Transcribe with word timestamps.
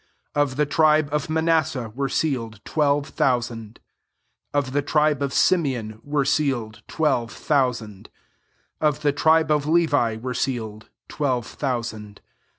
Of 0.33 0.55
the 0.55 0.65
tribe 0.65 1.09
of 1.11 1.29
Manasseh 1.29 1.91
[were 1.93 2.09
sealed} 2.09 2.59
twelve 2.65 3.09
thousand. 3.09 3.79
r 4.51 4.57
Of 4.59 4.71
the 4.71 4.81
tribe 4.81 5.21
of 5.21 5.31
Simeon 5.31 6.01
[were 6.03 6.23
ttaleif] 6.23 6.81
twelve 6.87 7.31
thousand* 7.31 8.09
c5f 8.81 8.97
the 9.01 9.11
tribe 9.11 9.51
of 9.51 9.67
Levi 9.67 10.17
Iwere 10.17 10.35
sealed} 10.35 10.89
twelve 11.07 11.45
thousand. 11.45 12.19